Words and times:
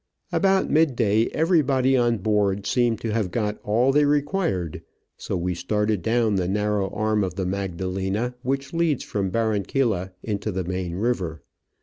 About 0.31 0.67
mid 0.67 0.95
day 0.95 1.27
everybody 1.27 1.95
on 1.95 2.17
board 2.17 2.65
seemed 2.65 2.99
to 3.01 3.13
have 3.13 3.29
got 3.29 3.59
all 3.63 3.91
they 3.91 4.03
required, 4.03 4.81
so 5.15 5.37
we 5.37 5.53
started 5.53 6.01
down 6.01 6.37
the 6.37 6.47
narrow 6.47 6.89
arm 6.89 7.23
of 7.23 7.35
the 7.35 7.45
Magdalena 7.45 8.33
which 8.41 8.73
leads 8.73 9.03
from 9.03 9.29
Barranquilla 9.29 10.11
into 10.23 10.51
the 10.51 10.63
main 10.63 10.95
river. 10.95 11.43